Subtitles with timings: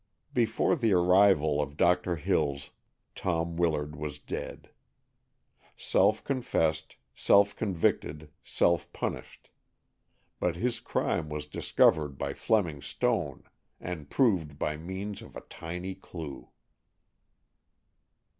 [0.33, 2.71] Before the arrival of Doctor Hills,
[3.13, 4.71] Tom Willard was dead.
[5.77, 9.51] Self confessed, self convicted, self punished;
[10.39, 13.43] but his crime was discovered by Fleming Stone,
[13.79, 16.49] and proved by means of a tiny clue.